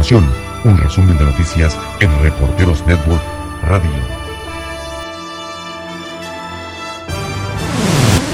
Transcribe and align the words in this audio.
un 0.00 0.78
resumen 0.78 1.18
de 1.18 1.26
noticias 1.26 1.76
en 2.00 2.10
Reporteros 2.22 2.86
Network 2.86 3.20
Radio. 3.64 3.90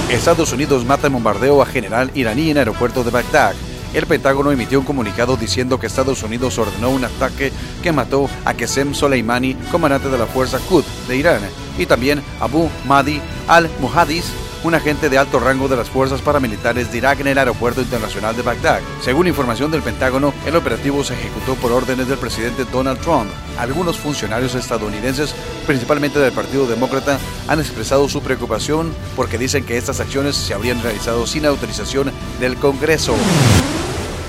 Estados 0.08 0.52
Unidos 0.52 0.84
mata 0.84 1.08
en 1.08 1.14
bombardeo 1.14 1.60
a 1.60 1.66
general 1.66 2.12
iraní 2.14 2.50
en 2.50 2.58
aeropuerto 2.58 3.02
de 3.02 3.10
Bagdad. 3.10 3.54
El 3.94 4.06
Pentágono 4.06 4.52
emitió 4.52 4.78
un 4.78 4.84
comunicado 4.84 5.36
diciendo 5.36 5.80
que 5.80 5.88
Estados 5.88 6.22
Unidos 6.22 6.56
ordenó 6.56 6.90
un 6.90 7.04
ataque 7.04 7.52
que 7.82 7.90
mató 7.90 8.30
a 8.44 8.54
Qasem 8.54 8.94
Soleimani, 8.94 9.54
comandante 9.72 10.08
de 10.08 10.18
la 10.18 10.26
fuerza 10.26 10.60
Quds 10.60 11.08
de 11.08 11.16
Irán, 11.16 11.40
y 11.76 11.86
también 11.86 12.22
Abu 12.38 12.70
Mahdi 12.86 13.20
al-Muhadis, 13.48 14.32
un 14.64 14.74
agente 14.74 15.08
de 15.08 15.18
alto 15.18 15.38
rango 15.38 15.68
de 15.68 15.76
las 15.76 15.88
fuerzas 15.90 16.20
paramilitares 16.22 16.90
de 16.90 16.98
Irak 16.98 17.20
en 17.20 17.28
el 17.28 17.38
aeropuerto 17.38 17.80
internacional 17.80 18.36
de 18.36 18.42
Bagdad. 18.42 18.80
Según 19.00 19.26
información 19.26 19.70
del 19.70 19.82
Pentágono, 19.82 20.32
el 20.46 20.56
operativo 20.56 21.04
se 21.04 21.14
ejecutó 21.14 21.54
por 21.54 21.72
órdenes 21.72 22.08
del 22.08 22.18
presidente 22.18 22.64
Donald 22.64 23.00
Trump. 23.00 23.30
Algunos 23.58 23.98
funcionarios 23.98 24.54
estadounidenses, 24.54 25.34
principalmente 25.66 26.18
del 26.18 26.32
Partido 26.32 26.66
Demócrata, 26.66 27.18
han 27.48 27.60
expresado 27.60 28.08
su 28.08 28.22
preocupación 28.22 28.92
porque 29.14 29.38
dicen 29.38 29.64
que 29.64 29.76
estas 29.76 30.00
acciones 30.00 30.36
se 30.36 30.54
habrían 30.54 30.82
realizado 30.82 31.26
sin 31.26 31.46
autorización 31.46 32.10
del 32.40 32.56
Congreso. 32.56 33.14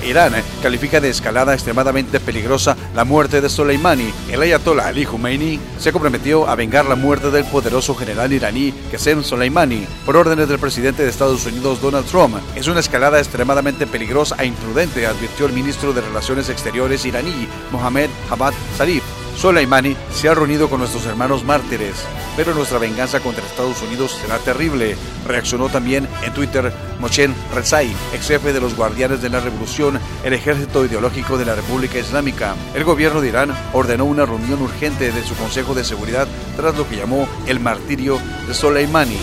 Irán 0.07 0.33
califica 0.61 0.99
de 0.99 1.09
escalada 1.09 1.53
extremadamente 1.53 2.19
peligrosa 2.19 2.75
la 2.95 3.03
muerte 3.03 3.41
de 3.41 3.49
Soleimani. 3.49 4.11
El 4.31 4.41
ayatollah 4.41 4.87
Ali 4.87 5.05
Khomeini 5.05 5.59
se 5.79 5.91
comprometió 5.91 6.47
a 6.47 6.55
vengar 6.55 6.85
la 6.85 6.95
muerte 6.95 7.31
del 7.31 7.45
poderoso 7.45 7.95
general 7.95 8.33
iraní 8.33 8.73
Qasem 8.91 9.23
Soleimani 9.23 9.85
por 10.05 10.17
órdenes 10.17 10.49
del 10.49 10.59
presidente 10.59 11.03
de 11.03 11.09
Estados 11.09 11.45
Unidos 11.45 11.81
Donald 11.81 12.05
Trump. 12.07 12.35
Es 12.55 12.67
una 12.67 12.79
escalada 12.79 13.19
extremadamente 13.19 13.87
peligrosa 13.87 14.35
e 14.39 14.45
imprudente, 14.45 15.05
advirtió 15.05 15.45
el 15.45 15.53
ministro 15.53 15.93
de 15.93 16.01
Relaciones 16.01 16.49
Exteriores 16.49 17.05
iraní, 17.05 17.47
Mohammad 17.71 18.09
Javad 18.29 18.53
Zarif. 18.77 19.03
Soleimani 19.37 19.95
se 20.11 20.29
ha 20.29 20.33
reunido 20.33 20.67
con 20.67 20.79
nuestros 20.79 21.05
hermanos 21.05 21.43
mártires, 21.43 21.93
pero 22.35 22.55
nuestra 22.55 22.79
venganza 22.79 23.19
contra 23.19 23.45
Estados 23.45 23.83
Unidos 23.83 24.17
será 24.19 24.39
terrible. 24.39 24.97
Reaccionó 25.27 25.69
también 25.69 26.07
en 26.23 26.33
Twitter 26.33 26.73
Moshen 26.99 27.35
Rezai, 27.53 27.95
ex 28.13 28.27
jefe 28.27 28.51
de 28.51 28.59
los 28.59 28.75
Guardianes 28.75 29.21
de 29.21 29.29
la 29.29 29.39
Revolución, 29.39 29.99
el 30.23 30.33
ejército 30.33 30.83
ideológico 30.83 31.37
de 31.37 31.45
la 31.45 31.53
República 31.53 31.99
Islámica. 31.99 32.55
El 32.73 32.83
gobierno 32.83 33.21
de 33.21 33.27
Irán 33.29 33.53
ordenó 33.73 34.05
una 34.05 34.25
reunión 34.25 34.59
urgente 34.59 35.11
de 35.11 35.23
su 35.23 35.35
Consejo 35.35 35.75
de 35.75 35.83
Seguridad 35.83 36.27
tras 36.55 36.75
lo 36.75 36.89
que 36.89 36.97
llamó 36.97 37.29
el 37.45 37.59
martirio 37.59 38.19
de 38.47 38.55
Soleimani. 38.55 39.19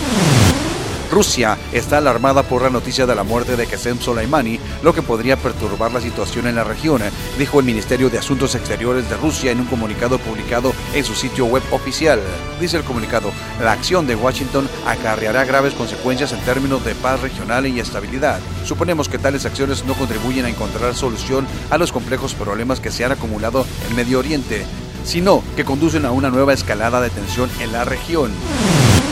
Rusia 1.11 1.57
está 1.71 1.97
alarmada 1.97 2.43
por 2.43 2.61
la 2.61 2.69
noticia 2.69 3.05
de 3.05 3.15
la 3.15 3.23
muerte 3.23 3.55
de 3.55 3.67
Qasem 3.67 3.99
Soleimani, 3.99 4.59
lo 4.83 4.93
que 4.93 5.01
podría 5.01 5.37
perturbar 5.37 5.91
la 5.91 6.01
situación 6.01 6.47
en 6.47 6.55
la 6.55 6.63
región, 6.63 7.01
dijo 7.37 7.59
el 7.59 7.65
Ministerio 7.65 8.09
de 8.09 8.17
Asuntos 8.17 8.55
Exteriores 8.55 9.09
de 9.09 9.17
Rusia 9.17 9.51
en 9.51 9.59
un 9.59 9.65
comunicado 9.65 10.17
publicado 10.19 10.73
en 10.93 11.03
su 11.03 11.15
sitio 11.15 11.45
web 11.45 11.63
oficial. 11.71 12.19
Dice 12.59 12.77
el 12.77 12.83
comunicado, 12.83 13.31
la 13.61 13.71
acción 13.71 14.07
de 14.07 14.15
Washington 14.15 14.67
acarreará 14.85 15.45
graves 15.45 15.73
consecuencias 15.73 16.31
en 16.31 16.39
términos 16.41 16.83
de 16.83 16.95
paz 16.95 17.21
regional 17.21 17.67
y 17.67 17.79
estabilidad. 17.79 18.39
Suponemos 18.65 19.09
que 19.09 19.19
tales 19.19 19.45
acciones 19.45 19.85
no 19.85 19.93
contribuyen 19.93 20.45
a 20.45 20.49
encontrar 20.49 20.95
solución 20.95 21.47
a 21.69 21.77
los 21.77 21.91
complejos 21.91 22.33
problemas 22.33 22.79
que 22.79 22.91
se 22.91 23.05
han 23.05 23.11
acumulado 23.11 23.65
en 23.89 23.95
Medio 23.95 24.19
Oriente, 24.19 24.65
sino 25.03 25.43
que 25.55 25.65
conducen 25.65 26.05
a 26.05 26.11
una 26.11 26.29
nueva 26.29 26.53
escalada 26.53 27.01
de 27.01 27.09
tensión 27.09 27.49
en 27.59 27.71
la 27.71 27.85
región. 27.85 28.31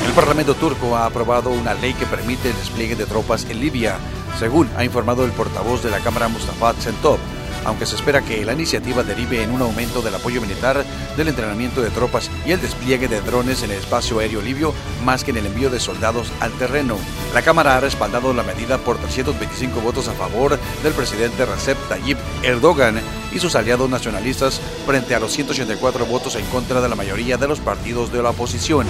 El 0.05 0.11
Parlamento 0.13 0.55
turco 0.55 0.95
ha 0.95 1.05
aprobado 1.05 1.49
una 1.49 1.73
ley 1.73 1.93
que 1.93 2.05
permite 2.05 2.49
el 2.49 2.55
despliegue 2.55 2.95
de 2.95 3.05
tropas 3.05 3.45
en 3.49 3.59
Libia, 3.59 3.97
según 4.37 4.69
ha 4.77 4.83
informado 4.83 5.25
el 5.25 5.31
portavoz 5.31 5.83
de 5.83 5.89
la 5.89 5.99
Cámara 5.99 6.27
Mustafa 6.27 6.73
Tsentov 6.73 7.19
aunque 7.65 7.85
se 7.85 7.95
espera 7.95 8.21
que 8.21 8.43
la 8.45 8.53
iniciativa 8.53 9.03
derive 9.03 9.43
en 9.43 9.51
un 9.51 9.61
aumento 9.61 10.01
del 10.01 10.15
apoyo 10.15 10.41
militar, 10.41 10.83
del 11.17 11.27
entrenamiento 11.27 11.81
de 11.81 11.89
tropas 11.89 12.29
y 12.45 12.51
el 12.51 12.61
despliegue 12.61 13.07
de 13.07 13.21
drones 13.21 13.63
en 13.63 13.71
el 13.71 13.77
espacio 13.77 14.19
aéreo 14.19 14.41
libio, 14.41 14.73
más 15.03 15.23
que 15.23 15.31
en 15.31 15.37
el 15.37 15.45
envío 15.45 15.69
de 15.69 15.79
soldados 15.79 16.31
al 16.39 16.51
terreno. 16.53 16.97
La 17.33 17.41
Cámara 17.41 17.77
ha 17.77 17.79
respaldado 17.79 18.33
la 18.33 18.43
medida 18.43 18.77
por 18.77 18.97
325 18.97 19.81
votos 19.81 20.07
a 20.07 20.13
favor 20.13 20.59
del 20.83 20.93
presidente 20.93 21.45
Recep 21.45 21.77
Tayyip 21.89 22.17
Erdogan 22.43 23.01
y 23.33 23.39
sus 23.39 23.55
aliados 23.55 23.89
nacionalistas 23.89 24.61
frente 24.85 25.15
a 25.15 25.19
los 25.19 25.31
184 25.33 26.05
votos 26.05 26.35
en 26.35 26.45
contra 26.45 26.81
de 26.81 26.89
la 26.89 26.95
mayoría 26.95 27.37
de 27.37 27.47
los 27.47 27.59
partidos 27.59 28.11
de 28.11 28.21
la 28.21 28.29
oposición. 28.29 28.87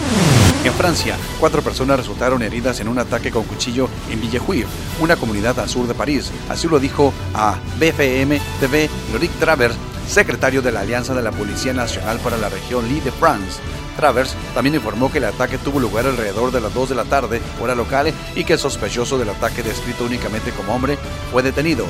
En 0.64 0.74
Francia, 0.74 1.18
cuatro 1.40 1.62
personas 1.62 1.98
resultaron 1.98 2.42
heridas 2.42 2.80
en 2.80 2.88
un 2.88 3.00
ataque 3.00 3.32
con 3.32 3.44
cuchillo 3.44 3.90
en 4.10 4.22
Villejuif, 4.22 4.68
una 5.00 5.16
comunidad 5.16 5.60
al 5.60 5.70
sur 5.70 5.88
de 5.88 5.94
París. 5.94 6.32
Así 6.50 6.68
lo 6.68 6.80
dijo 6.80 7.14
a 7.34 7.56
BFM 7.80 8.40
TV 8.60 8.90
Loric 9.12 9.32
Travers, 9.40 9.76
secretario 10.08 10.62
de 10.62 10.72
la 10.72 10.82
Alianza 10.82 11.14
de 11.14 11.22
la 11.22 11.32
Policía 11.32 11.74
Nacional 11.74 12.20
para 12.20 12.38
la 12.38 12.50
región 12.50 12.88
Lee 12.88 13.00
de 13.00 13.12
France. 13.12 13.60
Travers 13.96 14.36
también 14.54 14.76
informó 14.76 15.12
que 15.12 15.20
el 15.20 15.26
ataque 15.26 15.58
tuvo 15.58 15.80
lugar 15.80 16.06
alrededor 16.06 16.52
de 16.52 16.62
las 16.62 16.74
2 16.74 16.90
de 16.90 16.96
la 16.96 17.06
tarde, 17.06 17.42
hora 17.62 17.76
local, 17.76 18.12
y 18.36 18.44
que 18.44 18.54
el 18.54 18.60
sospechoso 18.60 19.18
del 19.18 19.30
ataque 19.30 19.64
descrito 19.64 20.06
únicamente 20.06 20.52
como 20.52 20.74
hombre 20.74 20.98
fue 21.32 21.44
detenido. 21.44 21.86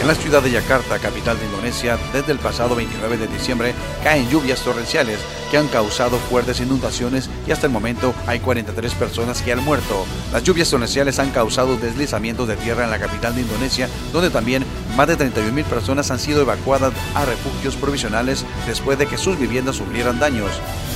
En 0.00 0.06
la 0.06 0.14
ciudad 0.14 0.42
de 0.42 0.50
Yakarta, 0.50 0.98
capital 0.98 1.38
de 1.38 1.46
Indonesia, 1.46 1.98
desde 2.12 2.32
el 2.32 2.38
pasado 2.38 2.74
29 2.74 3.16
de 3.16 3.26
diciembre 3.26 3.74
caen 4.02 4.28
lluvias 4.28 4.60
torrenciales 4.60 5.18
que 5.54 5.58
han 5.58 5.68
causado 5.68 6.18
fuertes 6.18 6.58
inundaciones 6.58 7.30
y 7.46 7.52
hasta 7.52 7.68
el 7.68 7.72
momento 7.72 8.12
hay 8.26 8.40
43 8.40 8.92
personas 8.94 9.40
que 9.40 9.52
han 9.52 9.62
muerto. 9.62 10.04
Las 10.32 10.42
lluvias 10.42 10.68
torrenciales 10.68 11.20
han 11.20 11.30
causado 11.30 11.76
deslizamientos 11.76 12.48
de 12.48 12.56
tierra 12.56 12.82
en 12.82 12.90
la 12.90 12.98
capital 12.98 13.36
de 13.36 13.42
Indonesia, 13.42 13.88
donde 14.12 14.30
también 14.30 14.64
más 14.96 15.06
de 15.06 15.16
31.000 15.16 15.62
personas 15.62 16.10
han 16.10 16.18
sido 16.18 16.42
evacuadas 16.42 16.92
a 17.14 17.24
refugios 17.24 17.76
provisionales 17.76 18.44
después 18.66 18.98
de 18.98 19.06
que 19.06 19.16
sus 19.16 19.38
viviendas 19.38 19.76
sufrieran 19.76 20.18
daños. 20.18 20.50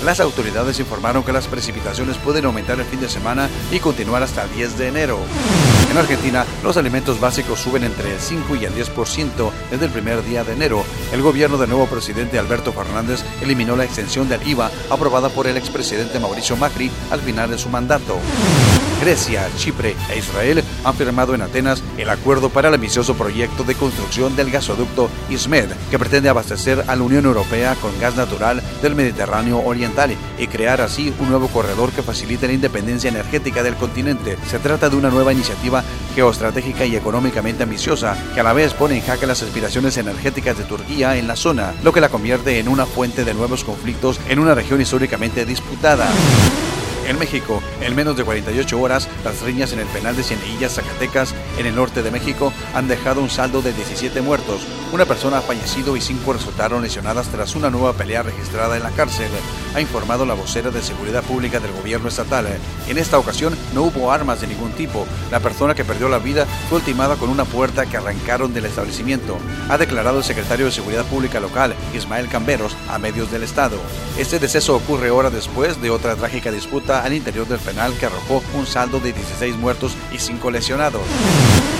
Las 0.05 0.19
autoridades 0.19 0.81
informaron 0.81 1.23
que 1.23 1.33
las 1.33 1.47
precipitaciones 1.47 2.17
pueden 2.19 2.45
aumentar 2.45 2.79
el 2.81 2.87
fin 2.87 3.01
de 3.01 3.09
semana 3.09 3.49
y 3.71 3.79
continuar 3.79 4.25
hasta 4.25 4.45
el 4.45 4.53
10 4.55 4.79
de 4.79 4.89
enero. 4.89 5.19
En 5.91 5.99
Argentina, 5.99 6.45
los 6.63 6.77
alimentos 6.77 7.19
básicos 7.21 7.61
suben 7.61 7.83
entre 7.83 8.13
el 8.13 8.21
5 8.21 8.57
y 8.57 8.65
el 8.65 8.75
10% 8.75 9.51
desde 9.71 9.87
el 9.87 9.91
primer 9.91 10.25
día 10.25 10.45
de 10.45 10.53
enero. 10.53 10.85
El 11.13 11.23
gobierno 11.23 11.59
del 11.59 11.71
nuevo 11.71 11.87
presidente 11.87 12.39
Alberto 12.39 12.73
Fernández 12.73 13.23
eliminó 13.41 13.75
la 13.75 13.85
extensión 13.85 14.29
del 14.29 14.48
Aprobada 14.89 15.29
por 15.29 15.47
el 15.47 15.59
expresidente 15.59 16.19
Mauricio 16.19 16.57
Macri 16.57 16.91
al 17.11 17.21
final 17.21 17.51
de 17.51 17.59
su 17.59 17.69
mandato. 17.69 18.17
Grecia, 19.01 19.47
Chipre 19.57 19.95
e 20.11 20.19
Israel 20.19 20.65
han 20.85 20.95
firmado 20.95 21.35
en 21.35 21.43
Atenas 21.43 21.83
el 21.99 22.09
acuerdo 22.09 22.49
para 22.49 22.69
el 22.69 22.75
ambicioso 22.75 23.15
proyecto 23.15 23.63
de 23.63 23.75
construcción 23.75 24.35
del 24.35 24.51
gasoducto 24.51 25.11
ISMED, 25.29 25.69
que 25.91 25.99
pretende 25.99 26.31
abastecer 26.31 26.83
a 26.89 26.97
la 26.97 27.03
Unión 27.03 27.27
Europea 27.27 27.77
con 27.77 27.99
gas 28.01 28.17
natural 28.17 28.63
del 28.83 28.95
Mediterráneo 28.95 29.63
Oriental 29.65 30.17
y 30.39 30.47
crear 30.47 30.81
así 30.81 31.15
un 31.21 31.29
nuevo 31.29 31.49
corredor 31.49 31.93
que 31.93 32.03
facilite 32.03 32.47
la 32.47 32.55
independencia 32.55 33.11
energética 33.11 33.63
del 33.63 33.77
continente. 33.77 34.37
Se 34.51 34.59
trata 34.59 34.89
de 34.89 34.97
una 34.97 35.11
nueva 35.11 35.33
iniciativa 35.33 35.85
geoestratégica 36.15 36.85
y 36.85 36.97
económicamente 36.97 37.63
ambiciosa, 37.63 38.17
que 38.35 38.41
a 38.41 38.43
la 38.43 38.53
vez 38.53 38.75
pone 38.75 38.97
en 38.97 39.03
jaque 39.03 39.27
las 39.27 39.43
aspiraciones 39.43 39.97
energéticas 39.97 40.57
de 40.59 40.65
Turquía 40.65 41.17
en 41.17 41.27
la 41.29 41.37
zona, 41.37 41.75
lo 41.83 41.93
que 41.93 42.01
la 42.01 42.09
convierte 42.09 42.59
en 42.59 42.69
una 42.69 42.87
fuente 42.87 43.25
de 43.25 43.35
nuevos 43.35 43.65
conflictos 43.65 44.21
en 44.29 44.39
una 44.39 44.55
región 44.55 44.81
históricamente 44.81 45.45
disputada. 45.45 46.09
En 47.09 47.19
México, 47.19 47.63
en 47.81 47.97
menos 47.97 48.19
de 48.19 48.25
48 48.25 48.79
horas, 48.79 49.09
las 49.25 49.41
riñas 49.41 49.73
en 49.73 49.79
el 49.79 49.87
penal 49.87 50.15
de 50.15 50.23
Cieneguillas, 50.23 50.75
Zacatecas, 50.75 51.35
en 51.57 51.65
el 51.65 51.75
norte 51.75 52.03
de 52.03 52.11
México, 52.11 52.53
han 52.75 52.87
dejado 52.87 53.23
un 53.23 53.31
saldo 53.31 53.63
de 53.63 53.73
17 53.73 54.21
muertos. 54.21 54.61
Una 54.93 55.07
persona 55.07 55.39
ha 55.39 55.41
fallecido 55.41 55.97
y 55.97 56.03
cinco 56.03 56.35
resultaron 56.35 56.83
lesionadas 56.83 57.29
tras 57.29 57.57
una 57.57 57.71
nueva 57.71 57.95
pelea 57.95 58.23
registrada 58.23 58.77
en 58.77 58.83
la 58.83 58.91
cárcel, 58.91 59.31
ha 59.75 59.81
informado 59.81 60.27
la 60.27 60.35
vocera 60.35 60.71
de 60.71 60.83
Seguridad 60.83 61.23
Pública 61.23 61.61
del 61.61 61.73
gobierno 61.73 62.09
estatal. 62.09 62.47
En 62.89 62.99
esta 62.99 63.19
ocasión 63.19 63.57
no 63.75 63.85
hubo 63.85 64.13
armas 64.13 64.41
de 64.41 64.47
ningún 64.47 64.73
tipo. 64.73 65.07
La 65.31 65.41
persona 65.41 65.75
que 65.75 65.85
perdió 65.85 66.09
la 66.09 66.19
vida 66.19 66.47
fue 66.69 66.79
ultimada 66.79 67.17
con 67.17 67.31
una 67.31 67.45
puerta 67.45 67.87
que 67.87 67.97
arrancaron 67.97 68.53
del 68.53 68.67
establecimiento, 68.67 69.39
ha 69.69 69.79
declarado 69.79 70.19
el 70.19 70.25
secretario 70.25 70.67
de 70.67 70.73
Seguridad 70.73 71.07
Pública 71.07 71.41
local, 71.41 71.75
Ismael 71.95 72.29
Camberos, 72.29 72.77
a 72.91 72.99
medios 72.99 73.31
del 73.31 73.45
Estado. 73.45 73.79
Este 74.19 74.39
deceso 74.39 74.77
ocurre 74.77 75.11
horas 75.11 75.33
después 75.33 75.81
de 75.81 75.91
otra 75.91 76.15
trágica 76.17 76.51
disputa 76.51 76.98
al 77.03 77.15
interior 77.15 77.47
del 77.47 77.59
penal 77.59 77.93
que 77.99 78.07
arrojó 78.07 78.43
un 78.55 78.67
saldo 78.67 79.01
de 79.01 79.13
16 79.13 79.57
muertos 79.57 79.97
y 80.13 80.19
5 80.19 80.51
lesionados. 80.51 81.03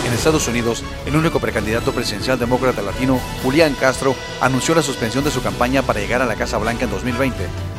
En 0.07 0.13
Estados 0.13 0.49
Unidos, 0.49 0.83
el 1.07 1.17
único 1.17 1.39
precandidato 1.39 1.93
presidencial 1.93 2.39
demócrata 2.39 2.83
latino, 2.83 3.21
Julián 3.43 3.75
Castro, 3.75 4.15
anunció 4.41 4.75
la 4.75 4.83
suspensión 4.83 5.25
de 5.25 5.31
su 5.31 5.43
campaña 5.43 5.83
para 5.83 6.01
llegar 6.01 6.23
a 6.23 6.27
la 6.27 6.37
Casa 6.37 6.59
Blanca 6.59 6.85
en 6.85 6.91
2020. 6.91 7.37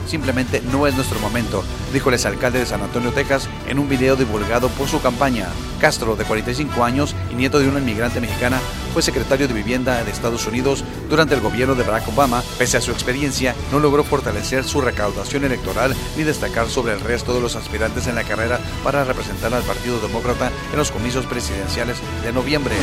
simplemente 0.07 0.61
no 0.71 0.87
es 0.87 0.95
nuestro 0.95 1.19
momento, 1.19 1.63
dijo 1.93 2.09
el 2.09 2.15
exalcalde 2.15 2.59
de 2.59 2.65
San 2.65 2.81
Antonio, 2.81 3.11
Texas, 3.11 3.47
en 3.67 3.77
un 3.77 3.87
video 3.87 4.15
divulgado 4.15 4.67
por 4.69 4.87
su 4.87 4.99
campaña. 5.01 5.47
Castro, 5.79 6.15
de 6.15 6.25
45 6.25 6.83
años 6.83 7.15
y 7.31 7.35
nieto 7.35 7.59
de 7.59 7.67
una 7.67 7.79
inmigrante 7.79 8.19
mexicana, 8.19 8.59
fue 8.93 9.01
secretario 9.01 9.47
de 9.47 9.53
Vivienda 9.53 10.03
de 10.03 10.11
Estados 10.11 10.45
Unidos 10.45 10.83
durante 11.09 11.35
el 11.35 11.41
gobierno 11.41 11.75
de 11.75 11.83
Barack 11.83 12.07
Obama. 12.09 12.43
Pese 12.57 12.77
a 12.77 12.81
su 12.81 12.91
experiencia, 12.91 13.55
no 13.71 13.79
logró 13.79 14.03
fortalecer 14.03 14.63
su 14.63 14.81
recaudación 14.81 15.45
electoral 15.45 15.95
ni 16.17 16.23
destacar 16.23 16.69
sobre 16.69 16.93
el 16.93 16.99
resto 16.99 17.33
de 17.33 17.41
los 17.41 17.55
aspirantes 17.55 18.07
en 18.07 18.15
la 18.15 18.23
carrera 18.23 18.59
para 18.83 19.03
representar 19.03 19.53
al 19.53 19.63
Partido 19.63 19.99
Demócrata 19.99 20.51
en 20.71 20.77
los 20.77 20.91
comicios 20.91 21.25
presidenciales 21.25 21.97
de 22.23 22.33
noviembre. 22.33 22.75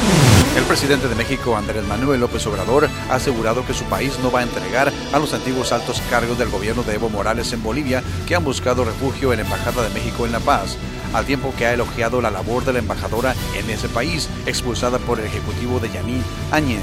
El 0.57 0.65
presidente 0.65 1.09
de 1.09 1.15
México, 1.15 1.57
Andrés 1.57 1.85
Manuel 1.87 2.21
López 2.21 2.47
Obrador, 2.47 2.89
ha 3.11 3.15
asegurado 3.15 3.67
que 3.67 3.75
su 3.75 3.85
país 3.85 4.19
no 4.23 4.31
va 4.31 4.41
a 4.41 4.45
entregar 4.45 4.93
a 5.13 5.19
los 5.19 5.35
antiguos 5.35 5.73
altos 5.73 6.03
cargos 6.09 6.39
del 6.39 6.51
gobierno 6.51 6.83
de 6.83 6.95
Evo 6.95 7.09
Morales 7.09 7.53
en 7.53 7.63
Bolivia 7.63 8.03
que 8.27 8.35
han 8.35 8.45
buscado 8.45 8.85
refugio 8.85 9.33
en 9.33 9.41
la 9.41 9.45
Embajada 9.45 9.83
de 9.83 9.95
México 9.95 10.27
en 10.27 10.33
La 10.33 10.41
Paz 10.41 10.77
al 11.13 11.27
tiempo 11.27 11.53
que 11.57 11.67
ha 11.67 11.75
elogiado 11.75 12.21
la 12.21 12.31
labor 12.31 12.65
de 12.65 12.73
la 12.73 12.79
embajadora 12.79 13.35
en 13.57 13.69
ese 13.71 13.89
país, 13.89 14.29
expulsada 14.47 14.99
por 14.99 15.21
el 15.21 15.27
ejecutivo 15.27 15.81
de 15.81 15.91
Yaní 15.91 16.23
Áñez. 16.51 16.81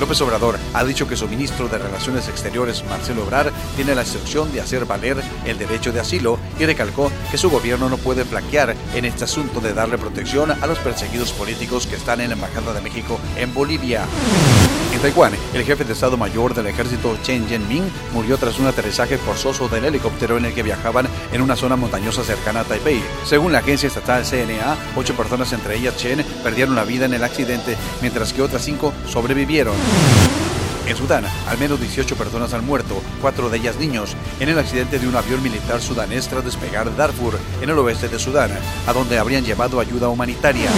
López 0.00 0.20
Obrador 0.22 0.58
ha 0.72 0.84
dicho 0.84 1.06
que 1.06 1.16
su 1.16 1.28
ministro 1.28 1.68
de 1.68 1.78
Relaciones 1.78 2.28
Exteriores, 2.28 2.84
Marcelo 2.88 3.22
Obrar, 3.22 3.52
tiene 3.76 3.94
la 3.94 4.02
instrucción 4.02 4.52
de 4.52 4.60
hacer 4.60 4.86
valer 4.86 5.22
el 5.44 5.58
derecho 5.58 5.92
de 5.92 6.00
asilo 6.00 6.38
y 6.58 6.66
recalcó 6.66 7.12
que 7.30 7.38
su 7.38 7.48
gobierno 7.48 7.88
no 7.88 7.96
puede 7.96 8.24
flaquear 8.24 8.74
en 8.94 9.04
este 9.04 9.24
asunto 9.24 9.60
de 9.60 9.72
darle 9.72 9.98
protección 9.98 10.50
a 10.50 10.66
los 10.66 10.78
perseguidos 10.78 11.32
políticos 11.32 11.86
que 11.86 11.96
están 11.96 12.20
en 12.20 12.30
la 12.30 12.34
Embajada 12.34 12.72
de 12.72 12.80
México 12.80 13.20
en 13.36 13.54
Bolivia. 13.54 14.04
Taiwán, 15.04 15.34
el 15.52 15.64
jefe 15.64 15.84
de 15.84 15.92
Estado 15.92 16.16
Mayor 16.16 16.54
del 16.54 16.66
ejército 16.66 17.14
Chen 17.22 17.46
Jianming 17.46 17.84
murió 18.14 18.38
tras 18.38 18.58
un 18.58 18.66
aterrizaje 18.68 19.18
forzoso 19.18 19.68
del 19.68 19.84
helicóptero 19.84 20.38
en 20.38 20.46
el 20.46 20.54
que 20.54 20.62
viajaban 20.62 21.06
en 21.30 21.42
una 21.42 21.56
zona 21.56 21.76
montañosa 21.76 22.24
cercana 22.24 22.60
a 22.60 22.64
Taipei. 22.64 23.02
Según 23.22 23.52
la 23.52 23.58
agencia 23.58 23.88
estatal 23.88 24.24
CNA, 24.24 24.78
ocho 24.96 25.14
personas, 25.14 25.52
entre 25.52 25.76
ellas 25.76 25.98
Chen, 25.98 26.24
perdieron 26.42 26.74
la 26.74 26.84
vida 26.84 27.04
en 27.04 27.12
el 27.12 27.22
accidente, 27.22 27.76
mientras 28.00 28.32
que 28.32 28.40
otras 28.40 28.64
cinco 28.64 28.94
sobrevivieron. 29.06 29.74
En 30.86 30.96
Sudán, 30.96 31.26
al 31.48 31.58
menos 31.58 31.80
18 31.80 32.16
personas 32.16 32.54
han 32.54 32.64
muerto, 32.64 33.02
cuatro 33.20 33.50
de 33.50 33.58
ellas 33.58 33.76
niños, 33.76 34.16
en 34.40 34.48
el 34.48 34.58
accidente 34.58 34.98
de 34.98 35.06
un 35.06 35.16
avión 35.16 35.42
militar 35.42 35.82
sudanés 35.82 36.28
tras 36.28 36.46
despegar 36.46 36.88
de 36.88 36.96
Darfur, 36.96 37.38
en 37.60 37.68
el 37.68 37.78
oeste 37.78 38.08
de 38.08 38.18
Sudán, 38.18 38.52
a 38.86 38.92
donde 38.94 39.18
habrían 39.18 39.44
llevado 39.44 39.80
ayuda 39.80 40.08
humanitaria. 40.08 40.70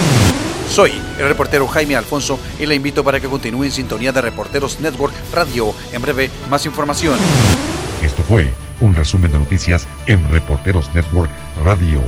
Soy 0.76 0.92
el 1.18 1.26
reportero 1.26 1.66
Jaime 1.66 1.96
Alfonso 1.96 2.38
y 2.58 2.66
le 2.66 2.74
invito 2.74 3.02
para 3.02 3.18
que 3.18 3.28
continúe 3.28 3.64
en 3.64 3.72
sintonía 3.72 4.12
de 4.12 4.20
Reporteros 4.20 4.78
Network 4.78 5.14
Radio. 5.32 5.74
En 5.90 6.02
breve, 6.02 6.30
más 6.50 6.66
información. 6.66 7.18
Esto 8.02 8.22
fue 8.22 8.52
un 8.82 8.94
resumen 8.94 9.32
de 9.32 9.38
noticias 9.38 9.88
en 10.06 10.30
Reporteros 10.30 10.94
Network 10.94 11.30
Radio. 11.64 12.02